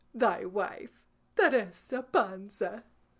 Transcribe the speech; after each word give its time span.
Thy 0.15 0.45
wife, 0.45 0.99
TERESA 1.35 2.01
PANZA. 2.11 2.83